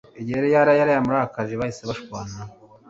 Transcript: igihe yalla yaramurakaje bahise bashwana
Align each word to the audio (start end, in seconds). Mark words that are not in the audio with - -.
igihe 0.21 0.39
yalla 0.53 0.73
yaramurakaje 0.79 1.53
bahise 1.59 1.83
bashwana 1.89 2.37